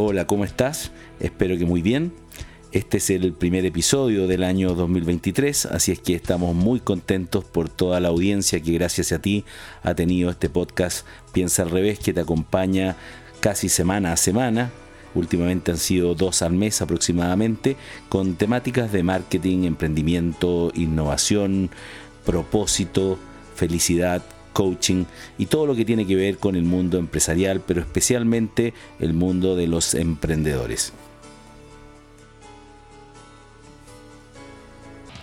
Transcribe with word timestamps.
Hola, 0.00 0.28
¿cómo 0.28 0.44
estás? 0.44 0.92
Espero 1.18 1.58
que 1.58 1.64
muy 1.64 1.82
bien. 1.82 2.12
Este 2.70 2.98
es 2.98 3.10
el 3.10 3.32
primer 3.32 3.66
episodio 3.66 4.28
del 4.28 4.44
año 4.44 4.76
2023, 4.76 5.66
así 5.66 5.90
es 5.90 5.98
que 5.98 6.14
estamos 6.14 6.54
muy 6.54 6.78
contentos 6.78 7.42
por 7.42 7.68
toda 7.68 7.98
la 7.98 8.06
audiencia 8.06 8.60
que 8.60 8.70
gracias 8.70 9.10
a 9.10 9.18
ti 9.18 9.44
ha 9.82 9.96
tenido 9.96 10.30
este 10.30 10.48
podcast 10.48 11.04
Piensa 11.32 11.64
al 11.64 11.70
revés, 11.70 11.98
que 11.98 12.12
te 12.12 12.20
acompaña 12.20 12.94
casi 13.40 13.68
semana 13.68 14.12
a 14.12 14.16
semana. 14.16 14.70
Últimamente 15.16 15.72
han 15.72 15.78
sido 15.78 16.14
dos 16.14 16.42
al 16.42 16.52
mes 16.52 16.80
aproximadamente, 16.80 17.76
con 18.08 18.36
temáticas 18.36 18.92
de 18.92 19.02
marketing, 19.02 19.64
emprendimiento, 19.64 20.70
innovación, 20.76 21.70
propósito, 22.24 23.18
felicidad, 23.56 24.22
coaching 24.52 25.04
y 25.38 25.46
todo 25.46 25.66
lo 25.66 25.74
que 25.74 25.84
tiene 25.84 26.06
que 26.06 26.16
ver 26.16 26.38
con 26.38 26.56
el 26.56 26.64
mundo 26.64 26.98
empresarial, 26.98 27.60
pero 27.66 27.80
especialmente 27.80 28.74
el 29.00 29.14
mundo 29.14 29.56
de 29.56 29.66
los 29.66 29.94
emprendedores. 29.94 30.92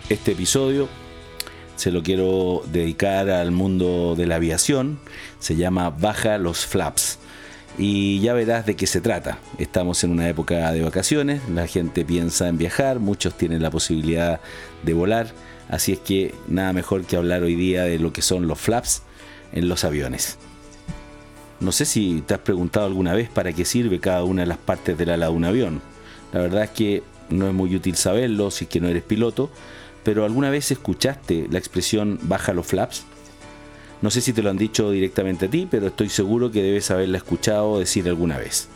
Este 0.09 0.33
episodio 0.33 0.87
se 1.75 1.91
lo 1.91 2.03
quiero 2.03 2.63
dedicar 2.71 3.29
al 3.29 3.51
mundo 3.51 4.15
de 4.15 4.27
la 4.27 4.35
aviación, 4.35 4.99
se 5.39 5.55
llama 5.55 5.89
Baja 5.89 6.37
los 6.37 6.65
Flaps 6.65 7.19
y 7.77 8.19
ya 8.21 8.33
verás 8.33 8.65
de 8.65 8.75
qué 8.75 8.87
se 8.87 9.01
trata. 9.01 9.39
Estamos 9.57 10.03
en 10.03 10.11
una 10.11 10.29
época 10.29 10.71
de 10.71 10.81
vacaciones, 10.81 11.41
la 11.49 11.67
gente 11.67 12.05
piensa 12.05 12.47
en 12.47 12.57
viajar, 12.57 12.99
muchos 12.99 13.37
tienen 13.37 13.61
la 13.61 13.71
posibilidad 13.71 14.39
de 14.83 14.93
volar, 14.93 15.33
así 15.69 15.93
es 15.93 15.99
que 15.99 16.33
nada 16.47 16.71
mejor 16.71 17.03
que 17.05 17.17
hablar 17.17 17.43
hoy 17.43 17.55
día 17.55 17.83
de 17.83 17.99
lo 17.99 18.13
que 18.13 18.21
son 18.21 18.47
los 18.47 18.59
flaps 18.59 19.01
en 19.55 19.67
los 19.67 19.83
aviones. 19.83 20.37
No 21.59 21.71
sé 21.71 21.85
si 21.85 22.21
te 22.25 22.35
has 22.35 22.41
preguntado 22.41 22.85
alguna 22.85 23.13
vez 23.13 23.29
para 23.29 23.53
qué 23.53 23.65
sirve 23.65 23.99
cada 23.99 24.23
una 24.23 24.43
de 24.43 24.47
las 24.47 24.57
partes 24.57 24.97
del 24.97 25.09
ala 25.09 25.27
de 25.27 25.31
un 25.31 25.45
avión. 25.45 25.81
La 26.33 26.41
verdad 26.41 26.65
es 26.65 26.69
que 26.69 27.03
no 27.29 27.47
es 27.47 27.53
muy 27.53 27.75
útil 27.75 27.95
saberlo 27.95 28.51
si 28.51 28.65
es 28.65 28.69
que 28.69 28.81
no 28.81 28.87
eres 28.87 29.03
piloto, 29.03 29.49
pero 30.03 30.25
¿alguna 30.25 30.49
vez 30.49 30.69
escuchaste 30.71 31.47
la 31.49 31.57
expresión 31.57 32.19
baja 32.23 32.53
los 32.53 32.67
flaps? 32.67 33.05
No 34.01 34.11
sé 34.11 34.21
si 34.21 34.33
te 34.33 34.43
lo 34.43 34.49
han 34.49 34.57
dicho 34.57 34.91
directamente 34.91 35.45
a 35.45 35.49
ti, 35.49 35.67
pero 35.69 35.87
estoy 35.87 36.09
seguro 36.09 36.51
que 36.51 36.61
debes 36.61 36.91
haberla 36.91 37.17
escuchado 37.17 37.79
decir 37.79 38.07
alguna 38.07 38.37
vez. 38.37 38.67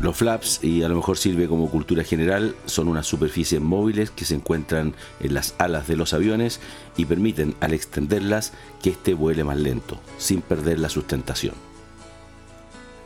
Los 0.00 0.16
flaps, 0.16 0.58
y 0.62 0.82
a 0.82 0.88
lo 0.88 0.96
mejor 0.96 1.16
sirve 1.16 1.46
como 1.46 1.70
cultura 1.70 2.02
general, 2.02 2.56
son 2.66 2.88
unas 2.88 3.06
superficies 3.06 3.60
móviles 3.60 4.10
que 4.10 4.24
se 4.24 4.34
encuentran 4.34 4.94
en 5.20 5.34
las 5.34 5.54
alas 5.58 5.86
de 5.86 5.96
los 5.96 6.12
aviones 6.12 6.60
y 6.96 7.06
permiten 7.06 7.54
al 7.60 7.72
extenderlas 7.72 8.52
que 8.82 8.90
éste 8.90 9.14
vuele 9.14 9.44
más 9.44 9.56
lento, 9.56 10.00
sin 10.18 10.42
perder 10.42 10.80
la 10.80 10.88
sustentación. 10.88 11.54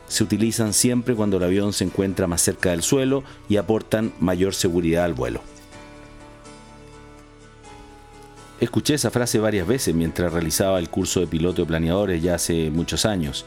Se 0.07 0.23
utilizan 0.23 0.73
siempre 0.73 1.13
cuando 1.13 1.37
el 1.37 1.43
avión 1.43 1.71
se 1.71 1.83
encuentra 1.83 2.25
más 2.25 2.41
cerca 2.41 2.71
del 2.71 2.81
suelo 2.81 3.23
y 3.47 3.57
aportan 3.57 4.11
mayor 4.19 4.55
seguridad 4.55 5.05
al 5.05 5.13
vuelo. 5.13 5.41
Escuché 8.59 8.95
esa 8.95 9.11
frase 9.11 9.39
varias 9.39 9.67
veces 9.67 9.93
mientras 9.93 10.33
realizaba 10.33 10.79
el 10.79 10.89
curso 10.89 11.19
de 11.19 11.27
piloto 11.27 11.61
de 11.61 11.67
planeadores 11.67 12.21
ya 12.21 12.35
hace 12.35 12.71
muchos 12.71 13.05
años, 13.05 13.45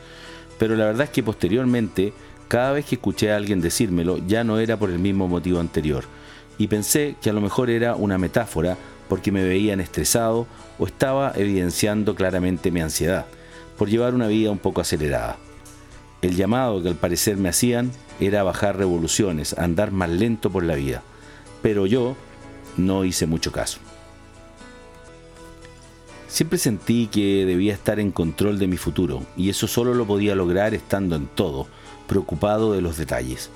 pero 0.58 0.76
la 0.76 0.86
verdad 0.86 1.04
es 1.04 1.10
que 1.10 1.24
posteriormente 1.24 2.14
cada 2.52 2.72
vez 2.72 2.84
que 2.84 2.96
escuché 2.96 3.32
a 3.32 3.36
alguien 3.36 3.62
decírmelo 3.62 4.18
ya 4.26 4.44
no 4.44 4.58
era 4.58 4.76
por 4.76 4.90
el 4.90 4.98
mismo 4.98 5.26
motivo 5.26 5.58
anterior, 5.58 6.04
y 6.58 6.66
pensé 6.66 7.16
que 7.22 7.30
a 7.30 7.32
lo 7.32 7.40
mejor 7.40 7.70
era 7.70 7.94
una 7.94 8.18
metáfora 8.18 8.76
porque 9.08 9.32
me 9.32 9.42
veían 9.42 9.80
estresado 9.80 10.46
o 10.78 10.86
estaba 10.86 11.32
evidenciando 11.34 12.14
claramente 12.14 12.70
mi 12.70 12.82
ansiedad 12.82 13.24
por 13.78 13.88
llevar 13.88 14.12
una 14.12 14.26
vida 14.26 14.50
un 14.50 14.58
poco 14.58 14.82
acelerada. 14.82 15.38
El 16.20 16.36
llamado 16.36 16.82
que 16.82 16.90
al 16.90 16.96
parecer 16.96 17.38
me 17.38 17.48
hacían 17.48 17.90
era 18.20 18.42
bajar 18.42 18.76
revoluciones, 18.76 19.56
andar 19.56 19.90
más 19.90 20.10
lento 20.10 20.50
por 20.50 20.62
la 20.62 20.74
vida, 20.74 21.02
pero 21.62 21.86
yo 21.86 22.16
no 22.76 23.06
hice 23.06 23.24
mucho 23.26 23.50
caso. 23.50 23.78
Siempre 26.32 26.56
sentí 26.56 27.08
que 27.08 27.44
debía 27.44 27.74
estar 27.74 28.00
en 28.00 28.10
control 28.10 28.58
de 28.58 28.66
mi 28.66 28.78
futuro 28.78 29.22
y 29.36 29.50
eso 29.50 29.66
solo 29.66 29.92
lo 29.92 30.06
podía 30.06 30.34
lograr 30.34 30.72
estando 30.72 31.14
en 31.14 31.26
todo, 31.26 31.66
preocupado 32.08 32.72
de 32.72 32.80
los 32.80 32.96
detalles. 32.96 33.50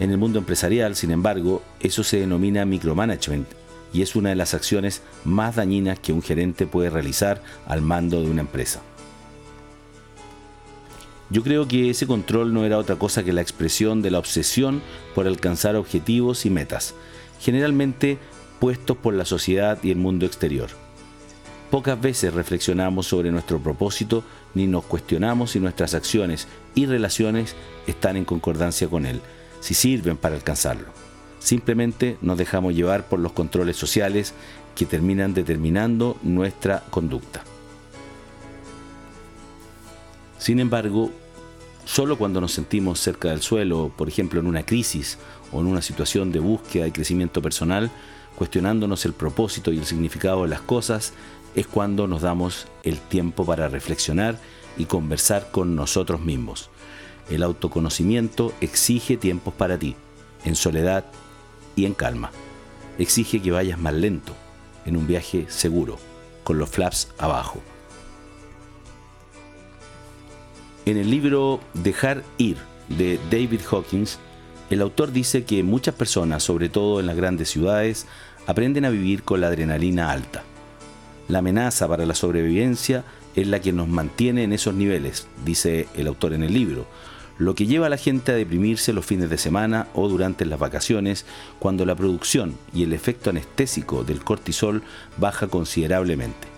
En 0.00 0.10
el 0.10 0.16
mundo 0.16 0.38
empresarial, 0.38 0.96
sin 0.96 1.10
embargo, 1.10 1.62
eso 1.80 2.02
se 2.02 2.18
denomina 2.18 2.64
micromanagement 2.64 3.46
y 3.92 4.00
es 4.00 4.16
una 4.16 4.30
de 4.30 4.36
las 4.36 4.54
acciones 4.54 5.02
más 5.26 5.56
dañinas 5.56 5.98
que 5.98 6.14
un 6.14 6.22
gerente 6.22 6.66
puede 6.66 6.88
realizar 6.88 7.42
al 7.66 7.82
mando 7.82 8.22
de 8.22 8.30
una 8.30 8.40
empresa. 8.40 8.80
Yo 11.28 11.42
creo 11.42 11.68
que 11.68 11.90
ese 11.90 12.06
control 12.06 12.54
no 12.54 12.64
era 12.64 12.78
otra 12.78 12.96
cosa 12.96 13.22
que 13.22 13.34
la 13.34 13.42
expresión 13.42 14.00
de 14.00 14.12
la 14.12 14.18
obsesión 14.18 14.80
por 15.14 15.26
alcanzar 15.26 15.76
objetivos 15.76 16.46
y 16.46 16.48
metas, 16.48 16.94
generalmente 17.38 18.16
puestos 18.60 18.96
por 18.96 19.12
la 19.12 19.26
sociedad 19.26 19.78
y 19.82 19.90
el 19.90 19.98
mundo 19.98 20.24
exterior. 20.24 20.87
Pocas 21.70 22.00
veces 22.00 22.32
reflexionamos 22.32 23.06
sobre 23.06 23.30
nuestro 23.30 23.58
propósito 23.58 24.24
ni 24.54 24.66
nos 24.66 24.84
cuestionamos 24.84 25.50
si 25.50 25.60
nuestras 25.60 25.92
acciones 25.92 26.48
y 26.74 26.86
relaciones 26.86 27.56
están 27.86 28.16
en 28.16 28.24
concordancia 28.24 28.88
con 28.88 29.04
él, 29.04 29.20
si 29.60 29.74
sirven 29.74 30.16
para 30.16 30.34
alcanzarlo. 30.34 30.86
Simplemente 31.40 32.16
nos 32.22 32.38
dejamos 32.38 32.74
llevar 32.74 33.06
por 33.06 33.20
los 33.20 33.32
controles 33.32 33.76
sociales 33.76 34.32
que 34.74 34.86
terminan 34.86 35.34
determinando 35.34 36.16
nuestra 36.22 36.84
conducta. 36.88 37.44
Sin 40.38 40.60
embargo, 40.60 41.10
solo 41.84 42.16
cuando 42.16 42.40
nos 42.40 42.52
sentimos 42.52 42.98
cerca 42.98 43.28
del 43.28 43.42
suelo, 43.42 43.92
por 43.94 44.08
ejemplo 44.08 44.40
en 44.40 44.46
una 44.46 44.64
crisis 44.64 45.18
o 45.52 45.60
en 45.60 45.66
una 45.66 45.82
situación 45.82 46.32
de 46.32 46.38
búsqueda 46.38 46.86
y 46.86 46.92
crecimiento 46.92 47.42
personal, 47.42 47.90
cuestionándonos 48.36 49.04
el 49.04 49.14
propósito 49.14 49.72
y 49.72 49.78
el 49.78 49.84
significado 49.84 50.44
de 50.44 50.48
las 50.48 50.60
cosas, 50.60 51.12
es 51.58 51.66
cuando 51.66 52.06
nos 52.06 52.22
damos 52.22 52.68
el 52.84 53.00
tiempo 53.00 53.44
para 53.44 53.66
reflexionar 53.66 54.38
y 54.76 54.84
conversar 54.84 55.50
con 55.50 55.74
nosotros 55.74 56.20
mismos. 56.20 56.70
El 57.30 57.42
autoconocimiento 57.42 58.52
exige 58.60 59.16
tiempos 59.16 59.54
para 59.54 59.76
ti, 59.76 59.96
en 60.44 60.54
soledad 60.54 61.04
y 61.74 61.84
en 61.84 61.94
calma. 61.94 62.30
Exige 62.96 63.42
que 63.42 63.50
vayas 63.50 63.76
más 63.76 63.92
lento, 63.92 64.34
en 64.86 64.96
un 64.96 65.08
viaje 65.08 65.46
seguro, 65.48 65.98
con 66.44 66.58
los 66.58 66.70
flaps 66.70 67.08
abajo. 67.18 67.60
En 70.86 70.96
el 70.96 71.10
libro 71.10 71.58
Dejar 71.74 72.22
ir 72.38 72.58
de 72.88 73.18
David 73.32 73.62
Hawkins, 73.68 74.20
el 74.70 74.80
autor 74.80 75.10
dice 75.10 75.42
que 75.42 75.64
muchas 75.64 75.96
personas, 75.96 76.44
sobre 76.44 76.68
todo 76.68 77.00
en 77.00 77.06
las 77.06 77.16
grandes 77.16 77.50
ciudades, 77.50 78.06
aprenden 78.46 78.84
a 78.84 78.90
vivir 78.90 79.24
con 79.24 79.40
la 79.40 79.48
adrenalina 79.48 80.12
alta 80.12 80.44
la 81.28 81.40
amenaza 81.40 81.86
para 81.86 82.06
la 82.06 82.14
sobrevivencia 82.14 83.04
es 83.36 83.46
la 83.46 83.60
que 83.60 83.72
nos 83.72 83.86
mantiene 83.86 84.42
en 84.42 84.52
esos 84.52 84.74
niveles, 84.74 85.28
dice 85.44 85.86
el 85.94 86.06
autor 86.06 86.32
en 86.32 86.42
el 86.42 86.54
libro, 86.54 86.86
lo 87.36 87.54
que 87.54 87.66
lleva 87.66 87.86
a 87.86 87.90
la 87.90 87.98
gente 87.98 88.32
a 88.32 88.34
deprimirse 88.34 88.92
los 88.92 89.06
fines 89.06 89.30
de 89.30 89.38
semana 89.38 89.86
o 89.94 90.08
durante 90.08 90.44
las 90.44 90.58
vacaciones 90.58 91.24
cuando 91.60 91.86
la 91.86 91.94
producción 91.94 92.56
y 92.74 92.82
el 92.82 92.92
efecto 92.92 93.30
anestésico 93.30 94.02
del 94.02 94.24
cortisol 94.24 94.82
baja 95.18 95.46
considerablemente. 95.46 96.48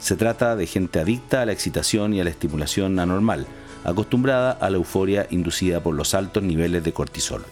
Se 0.00 0.16
trata 0.16 0.54
de 0.54 0.66
gente 0.66 1.00
adicta 1.00 1.40
a 1.40 1.46
la 1.46 1.52
excitación 1.52 2.12
y 2.12 2.20
a 2.20 2.24
la 2.24 2.30
estimulación 2.30 2.98
anormal, 2.98 3.46
acostumbrada 3.84 4.50
a 4.50 4.68
la 4.68 4.76
euforia 4.76 5.26
inducida 5.30 5.80
por 5.80 5.94
los 5.94 6.12
altos 6.12 6.42
niveles 6.42 6.84
de 6.84 6.92
cortisol. 6.92 7.44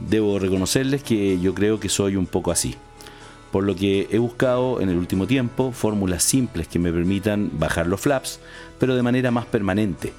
Debo 0.00 0.38
reconocerles 0.38 1.02
que 1.02 1.38
yo 1.38 1.54
creo 1.54 1.78
que 1.78 1.88
soy 1.88 2.16
un 2.16 2.26
poco 2.26 2.50
así 2.50 2.74
por 3.54 3.62
lo 3.62 3.76
que 3.76 4.08
he 4.10 4.18
buscado 4.18 4.80
en 4.80 4.88
el 4.88 4.96
último 4.96 5.28
tiempo 5.28 5.70
fórmulas 5.70 6.24
simples 6.24 6.66
que 6.66 6.80
me 6.80 6.92
permitan 6.92 7.52
bajar 7.52 7.86
los 7.86 8.00
flaps, 8.00 8.40
pero 8.80 8.96
de 8.96 9.02
manera 9.04 9.30
más 9.30 9.46
permanente, 9.46 10.12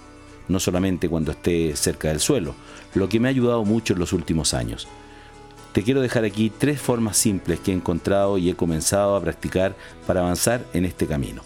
no 0.48 0.58
solamente 0.58 1.10
cuando 1.10 1.34
esté 1.34 1.76
cerca 1.76 2.08
del 2.08 2.22
suelo, 2.22 2.56
lo 2.94 3.10
que 3.10 3.20
me 3.20 3.28
ha 3.28 3.32
ayudado 3.32 3.66
mucho 3.66 3.92
en 3.92 4.00
los 4.00 4.14
últimos 4.14 4.54
años. 4.54 4.88
Te 5.74 5.84
quiero 5.84 6.00
dejar 6.00 6.24
aquí 6.24 6.50
tres 6.50 6.80
formas 6.80 7.18
simples 7.18 7.60
que 7.60 7.72
he 7.72 7.76
encontrado 7.76 8.38
y 8.38 8.50
he 8.50 8.56
comenzado 8.56 9.18
a 9.18 9.22
practicar 9.22 9.76
para 10.08 10.22
avanzar 10.22 10.64
en 10.72 10.86
este 10.86 11.06
camino. 11.06 11.42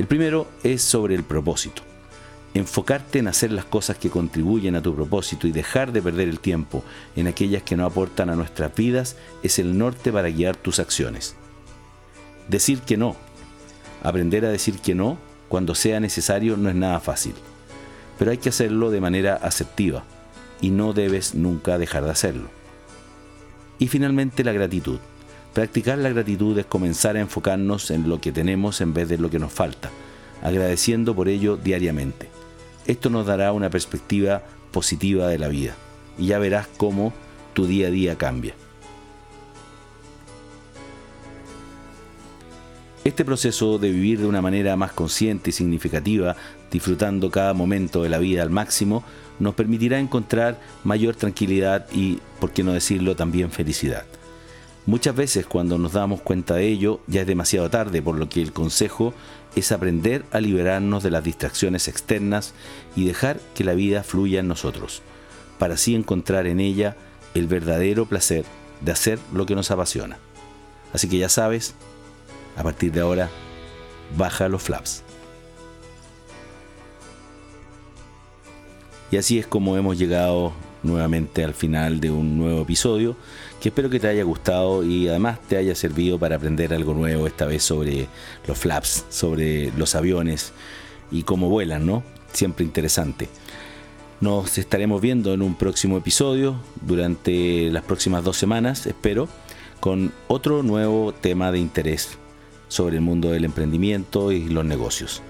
El 0.00 0.08
primero 0.08 0.48
es 0.64 0.82
sobre 0.82 1.14
el 1.14 1.22
propósito. 1.22 1.93
Enfocarte 2.54 3.18
en 3.18 3.26
hacer 3.26 3.50
las 3.50 3.64
cosas 3.64 3.98
que 3.98 4.10
contribuyen 4.10 4.76
a 4.76 4.82
tu 4.82 4.94
propósito 4.94 5.48
y 5.48 5.52
dejar 5.52 5.90
de 5.90 6.00
perder 6.00 6.28
el 6.28 6.38
tiempo 6.38 6.84
en 7.16 7.26
aquellas 7.26 7.64
que 7.64 7.76
no 7.76 7.84
aportan 7.84 8.30
a 8.30 8.36
nuestras 8.36 8.72
vidas 8.76 9.16
es 9.42 9.58
el 9.58 9.76
norte 9.76 10.12
para 10.12 10.30
guiar 10.30 10.54
tus 10.54 10.78
acciones. 10.78 11.34
Decir 12.48 12.78
que 12.82 12.96
no. 12.96 13.16
Aprender 14.04 14.44
a 14.44 14.50
decir 14.50 14.78
que 14.78 14.94
no 14.94 15.18
cuando 15.48 15.74
sea 15.74 15.98
necesario 15.98 16.56
no 16.56 16.68
es 16.68 16.76
nada 16.76 17.00
fácil, 17.00 17.34
pero 18.20 18.30
hay 18.30 18.38
que 18.38 18.50
hacerlo 18.50 18.92
de 18.92 19.00
manera 19.00 19.34
asertiva 19.34 20.04
y 20.60 20.70
no 20.70 20.92
debes 20.92 21.34
nunca 21.34 21.76
dejar 21.76 22.04
de 22.04 22.12
hacerlo. 22.12 22.50
Y 23.80 23.88
finalmente 23.88 24.44
la 24.44 24.52
gratitud. 24.52 25.00
Practicar 25.54 25.98
la 25.98 26.10
gratitud 26.10 26.56
es 26.56 26.66
comenzar 26.66 27.16
a 27.16 27.20
enfocarnos 27.20 27.90
en 27.90 28.08
lo 28.08 28.20
que 28.20 28.30
tenemos 28.30 28.80
en 28.80 28.94
vez 28.94 29.08
de 29.08 29.18
lo 29.18 29.28
que 29.28 29.40
nos 29.40 29.52
falta, 29.52 29.90
agradeciendo 30.42 31.14
por 31.14 31.28
ello 31.28 31.56
diariamente 31.56 32.28
esto 32.86 33.10
nos 33.10 33.26
dará 33.26 33.52
una 33.52 33.70
perspectiva 33.70 34.42
positiva 34.70 35.28
de 35.28 35.38
la 35.38 35.48
vida 35.48 35.74
y 36.18 36.26
ya 36.26 36.38
verás 36.38 36.68
cómo 36.76 37.12
tu 37.54 37.66
día 37.66 37.88
a 37.88 37.90
día 37.90 38.16
cambia. 38.16 38.54
Este 43.04 43.24
proceso 43.24 43.78
de 43.78 43.90
vivir 43.90 44.18
de 44.20 44.26
una 44.26 44.40
manera 44.40 44.76
más 44.76 44.92
consciente 44.92 45.50
y 45.50 45.52
significativa, 45.52 46.36
disfrutando 46.70 47.30
cada 47.30 47.52
momento 47.52 48.02
de 48.02 48.08
la 48.08 48.18
vida 48.18 48.42
al 48.42 48.48
máximo, 48.48 49.04
nos 49.38 49.54
permitirá 49.54 49.98
encontrar 49.98 50.58
mayor 50.84 51.14
tranquilidad 51.14 51.86
y, 51.92 52.20
por 52.40 52.52
qué 52.52 52.64
no 52.64 52.72
decirlo, 52.72 53.14
también 53.14 53.50
felicidad. 53.50 54.06
Muchas 54.86 55.16
veces 55.16 55.46
cuando 55.46 55.78
nos 55.78 55.92
damos 55.92 56.20
cuenta 56.20 56.56
de 56.56 56.68
ello 56.68 57.00
ya 57.06 57.22
es 57.22 57.26
demasiado 57.26 57.70
tarde, 57.70 58.02
por 58.02 58.16
lo 58.16 58.28
que 58.28 58.42
el 58.42 58.52
consejo 58.52 59.14
es 59.56 59.72
aprender 59.72 60.24
a 60.30 60.40
liberarnos 60.40 61.02
de 61.02 61.10
las 61.10 61.24
distracciones 61.24 61.88
externas 61.88 62.52
y 62.94 63.06
dejar 63.06 63.40
que 63.54 63.64
la 63.64 63.72
vida 63.72 64.02
fluya 64.02 64.40
en 64.40 64.48
nosotros, 64.48 65.00
para 65.58 65.74
así 65.74 65.94
encontrar 65.94 66.46
en 66.46 66.60
ella 66.60 66.96
el 67.32 67.46
verdadero 67.46 68.04
placer 68.04 68.44
de 68.82 68.92
hacer 68.92 69.18
lo 69.32 69.46
que 69.46 69.54
nos 69.54 69.70
apasiona. 69.70 70.18
Así 70.92 71.08
que 71.08 71.16
ya 71.16 71.30
sabes, 71.30 71.74
a 72.56 72.62
partir 72.62 72.92
de 72.92 73.00
ahora, 73.00 73.30
baja 74.18 74.48
los 74.48 74.62
flaps. 74.62 75.02
Y 79.10 79.16
así 79.16 79.38
es 79.38 79.46
como 79.46 79.78
hemos 79.78 79.98
llegado 79.98 80.52
nuevamente 80.84 81.44
al 81.44 81.54
final 81.54 82.00
de 82.00 82.10
un 82.10 82.38
nuevo 82.38 82.62
episodio 82.62 83.16
que 83.60 83.70
espero 83.70 83.90
que 83.90 83.98
te 83.98 84.08
haya 84.08 84.22
gustado 84.24 84.84
y 84.84 85.08
además 85.08 85.40
te 85.48 85.56
haya 85.56 85.74
servido 85.74 86.18
para 86.18 86.36
aprender 86.36 86.72
algo 86.74 86.94
nuevo 86.94 87.26
esta 87.26 87.46
vez 87.46 87.62
sobre 87.62 88.08
los 88.46 88.58
flaps, 88.58 89.06
sobre 89.08 89.72
los 89.72 89.94
aviones 89.94 90.52
y 91.10 91.22
cómo 91.22 91.48
vuelan, 91.48 91.86
¿no? 91.86 92.02
Siempre 92.32 92.64
interesante. 92.64 93.28
Nos 94.20 94.58
estaremos 94.58 95.00
viendo 95.00 95.34
en 95.34 95.42
un 95.42 95.54
próximo 95.54 95.98
episodio 95.98 96.56
durante 96.82 97.70
las 97.70 97.82
próximas 97.82 98.24
dos 98.24 98.36
semanas, 98.36 98.86
espero, 98.86 99.28
con 99.80 100.12
otro 100.28 100.62
nuevo 100.62 101.12
tema 101.12 101.52
de 101.52 101.58
interés 101.58 102.18
sobre 102.68 102.96
el 102.96 103.02
mundo 103.02 103.30
del 103.30 103.44
emprendimiento 103.44 104.32
y 104.32 104.48
los 104.48 104.64
negocios. 104.64 105.22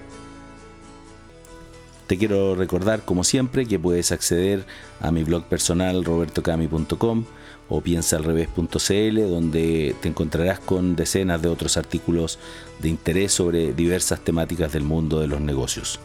Te 2.07 2.17
quiero 2.19 2.55
recordar, 2.55 3.03
como 3.03 3.23
siempre, 3.23 3.65
que 3.65 3.79
puedes 3.79 4.11
acceder 4.11 4.65
a 5.01 5.11
mi 5.11 5.23
blog 5.23 5.45
personal 5.45 6.05
robertocami.com 6.05 7.25
o 7.67 7.81
piensaalrevés.cl, 7.81 9.21
donde 9.27 9.95
te 10.01 10.09
encontrarás 10.09 10.59
con 10.59 10.95
decenas 10.95 11.41
de 11.41 11.49
otros 11.49 11.77
artículos 11.77 12.37
de 12.79 12.89
interés 12.89 13.31
sobre 13.31 13.73
diversas 13.73 14.19
temáticas 14.19 14.71
del 14.71 14.83
mundo 14.83 15.19
de 15.19 15.27
los 15.27 15.41
negocios. 15.41 15.99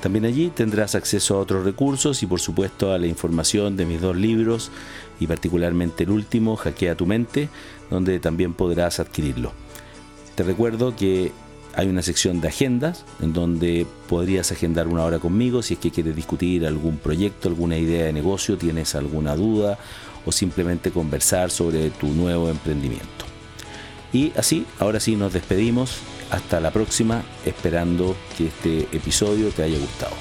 También 0.00 0.24
allí 0.24 0.50
tendrás 0.50 0.94
acceso 0.94 1.36
a 1.36 1.38
otros 1.38 1.64
recursos 1.64 2.22
y 2.22 2.26
por 2.26 2.40
supuesto 2.40 2.92
a 2.92 2.98
la 2.98 3.06
información 3.06 3.76
de 3.76 3.86
mis 3.86 4.00
dos 4.00 4.16
libros 4.16 4.70
y 5.20 5.26
particularmente 5.26 6.04
el 6.04 6.10
último, 6.10 6.56
Hackea 6.56 6.96
tu 6.96 7.06
mente, 7.06 7.48
donde 7.90 8.18
también 8.18 8.52
podrás 8.52 8.98
adquirirlo. 8.98 9.52
Te 10.34 10.42
recuerdo 10.42 10.96
que 10.96 11.30
hay 11.74 11.88
una 11.88 12.02
sección 12.02 12.40
de 12.40 12.48
agendas 12.48 13.04
en 13.20 13.32
donde 13.32 13.86
podrías 14.08 14.52
agendar 14.52 14.88
una 14.88 15.04
hora 15.04 15.18
conmigo 15.18 15.62
si 15.62 15.74
es 15.74 15.80
que 15.80 15.90
quieres 15.90 16.14
discutir 16.14 16.66
algún 16.66 16.98
proyecto, 16.98 17.48
alguna 17.48 17.78
idea 17.78 18.06
de 18.06 18.12
negocio, 18.12 18.58
tienes 18.58 18.94
alguna 18.94 19.36
duda 19.36 19.78
o 20.24 20.32
simplemente 20.32 20.90
conversar 20.90 21.50
sobre 21.50 21.90
tu 21.90 22.08
nuevo 22.08 22.48
emprendimiento. 22.48 23.24
Y 24.12 24.32
así, 24.36 24.66
ahora 24.78 25.00
sí 25.00 25.16
nos 25.16 25.32
despedimos. 25.32 25.98
Hasta 26.30 26.60
la 26.60 26.70
próxima, 26.70 27.22
esperando 27.44 28.16
que 28.38 28.46
este 28.46 28.82
episodio 28.96 29.50
te 29.50 29.64
haya 29.64 29.78
gustado. 29.78 30.14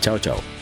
Chao, 0.00 0.18
chao. 0.18 0.57